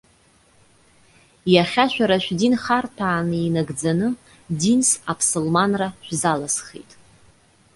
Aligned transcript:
Иахьа, 1.53 1.85
шәара 1.91 2.17
шәдин 2.23 2.53
харҭәааны 2.63 3.37
инагӡаны, 3.45 4.07
динс 4.59 4.89
аԥсылманра 5.11 5.87
шәзалысхит. 6.05 6.91